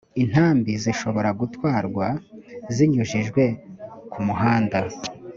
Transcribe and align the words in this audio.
intambi 0.23 0.71
zishobora 0.83 1.29
gutwarwa 1.39 2.07
zinyujijwe 2.75 3.43
ku 4.11 4.19
muhanda 4.27 4.79